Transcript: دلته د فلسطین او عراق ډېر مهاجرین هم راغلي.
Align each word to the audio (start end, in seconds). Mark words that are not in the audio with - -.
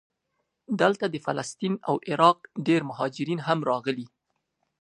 دلته 0.81 1.05
د 1.09 1.15
فلسطین 1.25 1.73
او 1.87 1.95
عراق 2.09 2.39
ډېر 2.67 2.81
مهاجرین 2.89 3.39
هم 3.47 3.59
راغلي. 3.69 4.07